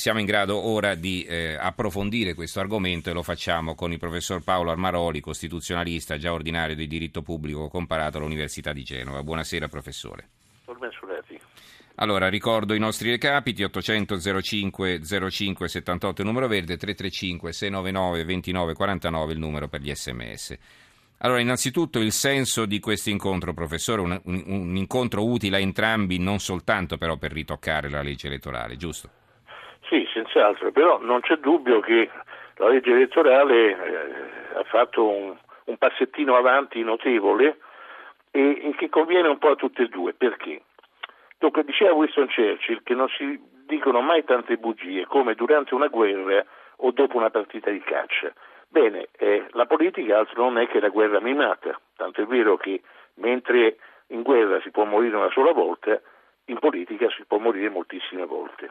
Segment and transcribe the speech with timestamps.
[0.00, 4.42] Siamo in grado ora di eh, approfondire questo argomento e lo facciamo con il professor
[4.42, 9.22] Paolo Armaroli, costituzionalista, già ordinario di diritto pubblico comparato all'Università di Genova.
[9.22, 10.26] Buonasera professore.
[11.96, 18.72] Allora, ricordo i nostri recapiti, 800 05 05 78 il numero verde, 335 699 29
[18.72, 20.58] 49 il numero per gli sms.
[21.18, 26.18] Allora, innanzitutto il senso di questo incontro, professore, un, un, un incontro utile a entrambi,
[26.18, 29.19] non soltanto però per ritoccare la legge elettorale, giusto?
[29.90, 32.08] Sì, senz'altro, però non c'è dubbio che
[32.58, 37.58] la legge elettorale eh, ha fatto un, un, passettino avanti notevole
[38.30, 40.14] e, e, che conviene un po' a tutte e due.
[40.14, 40.62] Perché?
[41.38, 43.36] Dunque, diceva Winston Churchill che non si
[43.66, 46.44] dicono mai tante bugie come durante una guerra
[46.76, 48.32] o dopo una partita di caccia.
[48.68, 52.80] Bene, eh, la politica altro non è che la guerra mimata, tanto è vero che
[53.14, 53.78] mentre
[54.10, 56.00] in guerra si può morire una sola volta,
[56.44, 58.70] in politica si può morire moltissime volte.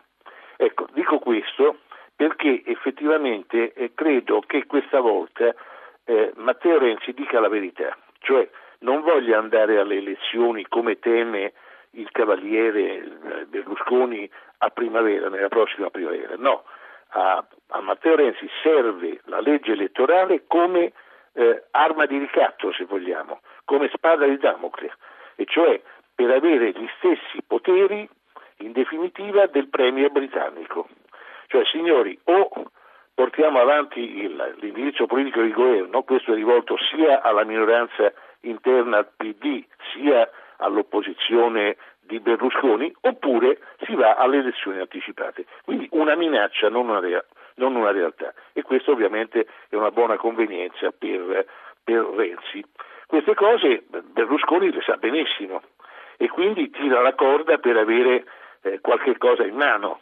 [0.61, 1.77] Ecco, dico questo
[2.13, 5.55] perché effettivamente eh, credo che questa volta
[6.03, 8.45] eh, Matteo Renzi dica la verità, cioè
[8.79, 11.53] non voglia andare alle elezioni come teme
[11.91, 16.65] il cavaliere eh, Berlusconi a primavera, nella prossima primavera, no,
[17.11, 20.91] a, a Matteo Renzi serve la legge elettorale come
[21.35, 24.91] eh, arma di ricatto, se vogliamo, come spada di Damocle,
[25.37, 25.81] e cioè
[26.13, 28.09] per avere gli stessi poteri
[28.59, 30.87] in definitiva del Premier britannico.
[31.47, 32.49] Cioè, signori, o
[33.13, 39.63] portiamo avanti il, l'indirizzo politico del governo, questo è rivolto sia alla minoranza interna PD,
[39.93, 45.45] sia all'opposizione di Berlusconi, oppure si va alle elezioni anticipate.
[45.63, 48.33] Quindi una minaccia, non una, rea- non una realtà.
[48.53, 51.45] E questo ovviamente è una buona convenienza per,
[51.83, 52.63] per Renzi.
[53.05, 55.61] Queste cose Berlusconi le sa benissimo
[56.17, 58.25] e quindi tira la corda per avere
[58.61, 60.01] eh, qualche cosa in mano.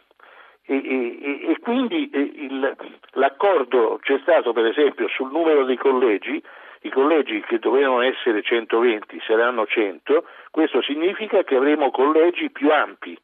[0.64, 2.76] E, e, e quindi eh, il,
[3.12, 6.42] l'accordo c'è stato per esempio sul numero dei collegi,
[6.82, 13.18] i collegi che dovevano essere 120 saranno 100, questo significa che avremo collegi più ampi.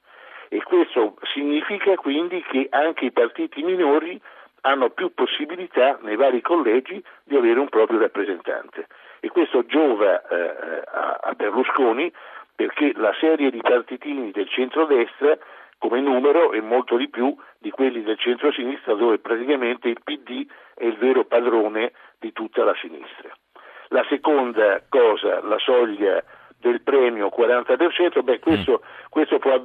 [0.48, 4.20] E questo significa quindi che anche i partiti minori
[4.62, 8.86] hanno più possibilità nei vari collegi di avere un proprio rappresentante.
[9.20, 12.10] E questo giova eh, a, a Berlusconi
[12.54, 15.36] perché la serie di partitini del centrodestra
[15.78, 20.84] come numero è molto di più di quelli del centro-sinistra dove praticamente il PD è
[20.84, 23.28] il vero padrone di tutta la sinistra.
[23.88, 26.22] La seconda cosa, la soglia
[26.58, 29.08] del premio 40%, beh questo, mm.
[29.10, 29.62] questo può,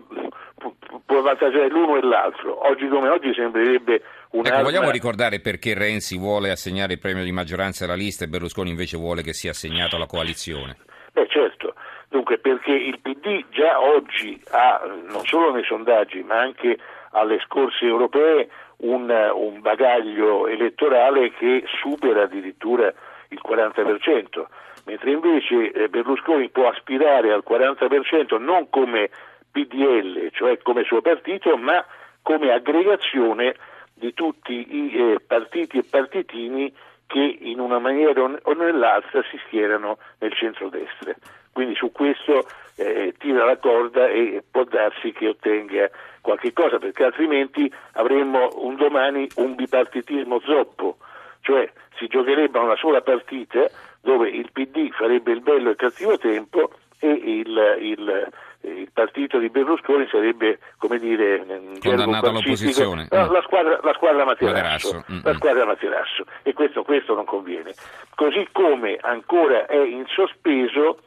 [1.06, 2.68] può, avvantaggiare l'uno e l'altro.
[2.68, 4.50] Oggi come oggi sembrerebbe una...
[4.50, 8.70] Ecco, vogliamo ricordare perché Renzi vuole assegnare il premio di maggioranza alla lista e Berlusconi
[8.70, 10.76] invece vuole che sia assegnato alla coalizione?
[11.14, 11.74] Beh certo,
[12.10, 16.78] Dunque perché il PD già oggi ha, non solo nei sondaggi, ma anche
[17.12, 22.92] alle scorse europee, un, un bagaglio elettorale che supera addirittura
[23.30, 24.46] il 40%,
[24.86, 29.10] mentre invece eh, Berlusconi può aspirare al 40% non come
[29.52, 31.86] PDL, cioè come suo partito, ma
[32.24, 33.56] come aggregazione
[33.94, 36.74] di tutti i eh, partiti e partitini
[37.10, 41.16] che in una maniera o nell'altra si schierano nel centrodestra.
[41.52, 45.90] Quindi su questo eh, tira la corda e può darsi che ottenga
[46.22, 50.98] qualche cosa, perché altrimenti avremmo un domani un bipartitismo zoppo,
[51.42, 53.68] cioè si giocherebbe una sola partita
[54.02, 58.30] dove il PD farebbe il bello e il cattivo tempo e il, il,
[58.70, 61.46] il partito di Berlusconi sarebbe, come dire,
[61.82, 63.08] condannato all'opposizione.
[63.10, 66.26] La, la, squadra, la squadra Materasso, la squadra Materasso.
[66.44, 67.74] e questo, questo non conviene.
[68.16, 71.00] Così come ancora è in sospeso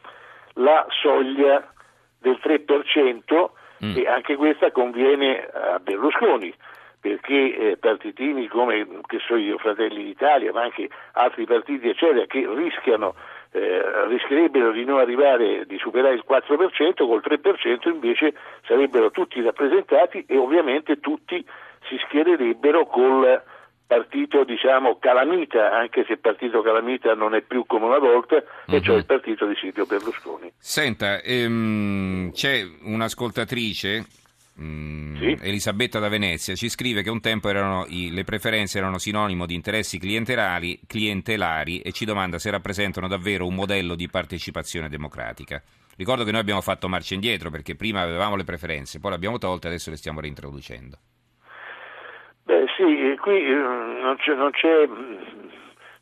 [0.55, 1.67] la soglia
[2.19, 3.51] del 3%
[3.85, 3.97] mm.
[3.97, 6.55] e anche questa conviene a Berlusconi
[7.03, 12.47] perché eh, partitini come che so io, Fratelli d'Italia, ma anche altri partiti eccetera che
[12.55, 13.17] rischiano
[13.53, 18.35] eh, rischierebbero di non arrivare, di superare il 4%, col 3% invece
[18.67, 21.45] sarebbero tutti rappresentati e ovviamente tutti
[21.89, 23.43] si schiererebbero col
[23.87, 28.75] partito diciamo calamita, anche se il partito calamita non è più come una volta, uh-huh.
[28.75, 30.51] e cioè il partito di Silvio Berlusconi.
[30.57, 34.07] Senta, ehm, c'è un'ascoltatrice
[34.61, 35.39] Mm, sì.
[35.41, 39.55] Elisabetta da Venezia ci scrive che un tempo erano, i, le preferenze erano sinonimo di
[39.55, 45.63] interessi clientelari, clientelari e ci domanda se rappresentano davvero un modello di partecipazione democratica.
[45.97, 49.39] Ricordo che noi abbiamo fatto marcia indietro perché prima avevamo le preferenze, poi le abbiamo
[49.39, 50.99] tolte e adesso le stiamo reintroducendo.
[52.45, 54.87] Beh sì, qui eh, non c'è, non c'è,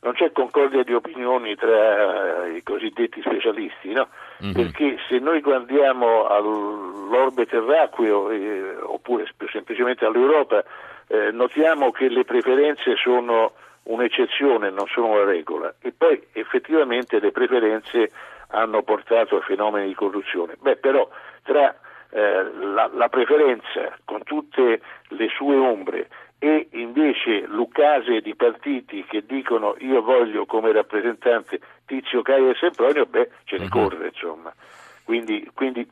[0.00, 4.08] non c'è concordia di opinioni tra i cosiddetti specialisti, no?
[4.42, 4.52] Mm-hmm.
[4.52, 10.64] perché se noi guardiamo all'orbe terracqueo eh, oppure semplicemente all'Europa,
[11.06, 13.52] eh, notiamo che le preferenze sono
[13.84, 18.10] un'eccezione, non sono la regola e poi effettivamente le preferenze
[18.48, 20.56] hanno portato a fenomeni di corruzione.
[20.60, 21.08] Beh, però
[21.42, 21.74] tra
[22.10, 22.42] eh,
[22.72, 26.08] la, la, preferenza con tutte le sue ombre
[26.38, 31.60] e invece l'ucase di partiti che dicono io voglio come rappresentante
[31.90, 33.68] Tizio Caio e Sempronio, beh, ce ne uh-huh.
[33.70, 34.54] corre insomma.
[35.02, 35.88] Quindi, quindi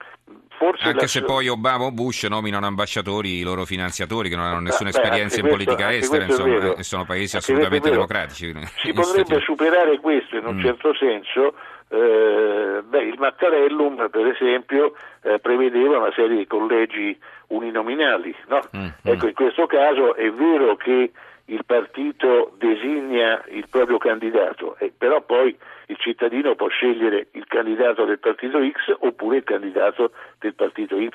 [0.59, 1.07] Forse anche la...
[1.07, 4.97] se poi Obama o Bush nominano ambasciatori i loro finanziatori che non hanno nessuna Beh,
[4.97, 8.55] esperienza in questo, politica estera insomma, e sono paesi anche assolutamente democratici.
[8.77, 10.61] Si potrebbe superare questo in un mm.
[10.61, 11.55] certo senso.
[11.89, 17.19] Eh, beh, il Mattarellum, per esempio, eh, prevedeva una serie di collegi
[17.49, 18.35] uninominali.
[18.49, 18.61] No?
[18.77, 18.89] Mm, mm.
[19.03, 21.13] ecco, in questo caso è vero che
[21.47, 25.57] il partito designa il proprio candidato, eh, però poi
[25.87, 31.11] il cittadino può scegliere il candidato del partito X oppure il candidato del partito Y.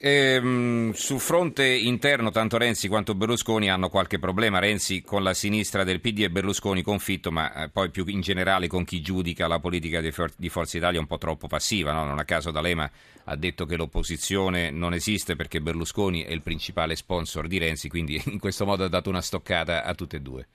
[0.00, 5.82] Ehm, sul fronte interno tanto Renzi quanto Berlusconi hanno qualche problema, Renzi con la sinistra
[5.82, 9.58] del PD e Berlusconi confitto, ma eh, poi più in generale con chi giudica la
[9.58, 12.04] politica di, For- di Forza Italia un po' troppo passiva, no?
[12.04, 12.88] non a caso D'Alema
[13.24, 18.22] ha detto che l'opposizione non esiste perché Berlusconi è il principale sponsor di Renzi, quindi
[18.30, 20.46] in questo modo ha dato una stoccata a tutte e due.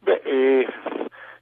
[0.00, 0.66] Beh, eh,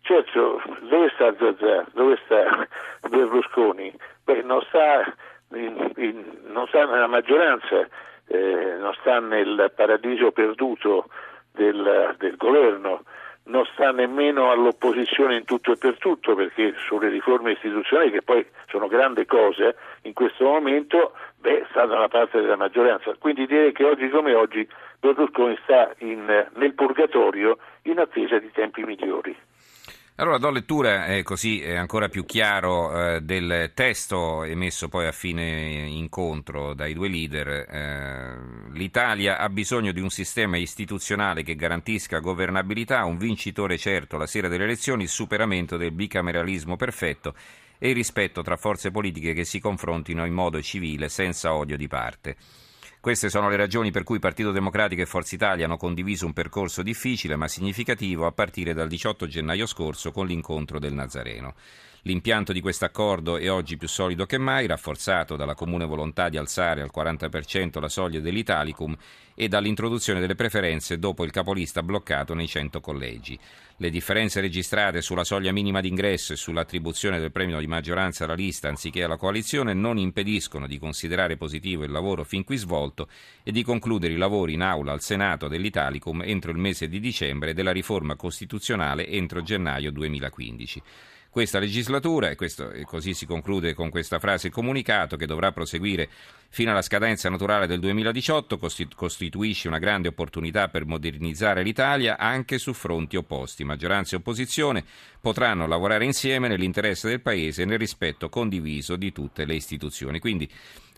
[0.00, 1.86] certo, dove sta Zazà?
[1.92, 2.66] Dove sta
[3.08, 3.94] Berlusconi?
[4.24, 5.14] Beh, non sta,
[5.54, 7.88] non sta nella maggioranza,
[8.26, 11.08] eh, non sta nel paradiso perduto
[11.52, 13.02] del, del governo,
[13.44, 18.46] non sta nemmeno all'opposizione in tutto e per tutto, perché sulle riforme istituzionali, che poi
[18.68, 23.14] sono grandi cose, in questo momento beh, sta dalla parte della maggioranza.
[23.18, 24.66] Quindi direi che oggi come oggi
[24.98, 29.36] Berlusconi sta in, nel purgatorio in attesa di tempi migliori.
[30.16, 35.12] Allora do lettura, eh, così è ancora più chiaro, eh, del testo emesso poi a
[35.12, 37.48] fine incontro dai due leader.
[37.48, 44.28] Eh, L'Italia ha bisogno di un sistema istituzionale che garantisca governabilità, un vincitore certo la
[44.28, 47.34] sera delle elezioni, il superamento del bicameralismo perfetto
[47.76, 51.88] e il rispetto tra forze politiche che si confrontino in modo civile, senza odio di
[51.88, 52.36] parte.
[53.04, 56.82] Queste sono le ragioni per cui Partito Democratico e Forza Italia hanno condiviso un percorso
[56.82, 61.52] difficile ma significativo a partire dal 18 gennaio scorso con l'incontro del Nazareno.
[62.06, 66.36] L'impianto di questo accordo è oggi più solido che mai, rafforzato dalla comune volontà di
[66.36, 68.94] alzare al 40% la soglia dell'Italicum
[69.34, 73.38] e dall'introduzione delle preferenze dopo il capolista bloccato nei 100 collegi.
[73.78, 78.68] Le differenze registrate sulla soglia minima d'ingresso e sull'attribuzione del premio di maggioranza alla lista
[78.68, 83.08] anziché alla coalizione non impediscono di considerare positivo il lavoro fin qui svolto
[83.42, 87.50] e di concludere i lavori in aula al Senato dell'Italicum entro il mese di dicembre
[87.50, 90.82] e della riforma costituzionale entro gennaio 2015
[91.34, 95.50] questa legislatura e, questo, e così si conclude con questa frase il comunicato che dovrà
[95.50, 96.08] proseguire
[96.48, 98.56] fino alla scadenza naturale del 2018
[98.94, 103.64] costituisce una grande opportunità per modernizzare l'Italia anche su fronti opposti.
[103.64, 104.84] Maggioranza e opposizione
[105.20, 110.20] potranno lavorare insieme nell'interesse del Paese e nel rispetto condiviso di tutte le istituzioni.
[110.20, 110.48] Quindi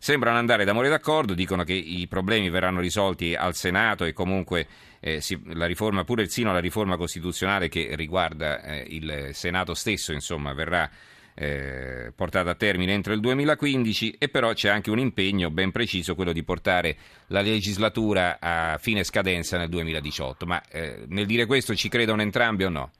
[0.07, 4.65] sembrano andare d'amore d'accordo, dicono che i problemi verranno risolti al Senato e comunque
[5.01, 10.13] eh, si, la riforma, pure sino alla riforma costituzionale che riguarda eh, il Senato stesso,
[10.13, 10.89] insomma, verrà
[11.35, 16.15] eh, portata a termine entro il 2015 e però c'è anche un impegno ben preciso,
[16.15, 20.47] quello di portare la legislatura a fine scadenza nel 2018.
[20.47, 22.91] Ma eh, nel dire questo ci credono entrambi o no?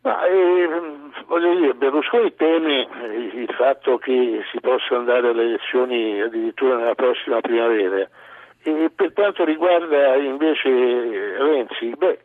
[0.00, 0.99] Ma, eh,
[1.30, 6.96] voglio dire, Berlusconi teme eh, il fatto che si possa andare alle elezioni addirittura nella
[6.96, 8.08] prossima primavera
[8.62, 10.68] e per quanto riguarda invece
[11.38, 12.18] Renzi, beh,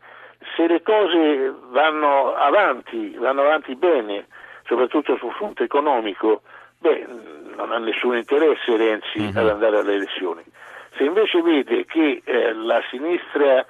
[0.56, 4.26] se le cose vanno avanti, vanno avanti bene,
[4.64, 6.42] soprattutto sul fronte economico,
[6.80, 7.06] beh,
[7.56, 9.38] non ha nessun interesse Renzi uh-huh.
[9.38, 10.42] ad andare alle elezioni.
[10.96, 13.64] Se invece vede che eh, la sinistra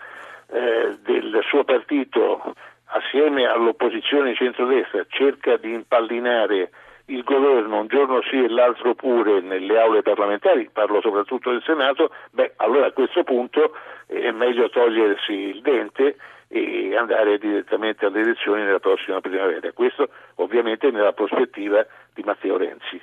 [0.49, 2.55] eh, del suo partito
[2.97, 6.71] assieme all'opposizione centrodestra cerca di impallinare
[7.07, 12.11] il governo un giorno sì e l'altro pure nelle aule parlamentari, parlo soprattutto del Senato,
[12.33, 13.73] beh allora a questo punto
[14.07, 16.17] è meglio togliersi il dente
[16.49, 19.73] e andare direttamente alle elezioni nella prossima primavera.
[19.73, 21.85] Questo ovviamente nella prospettiva
[22.15, 23.01] di Matteo Renzi.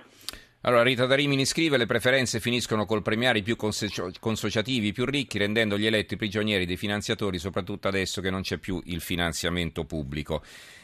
[0.66, 5.38] Allora, Rita Darimini scrive: Le preferenze finiscono col premiare i più consociativi, i più ricchi,
[5.38, 10.42] rendendo gli eletti prigionieri dei finanziatori, soprattutto adesso che non c'è più il finanziamento pubblico.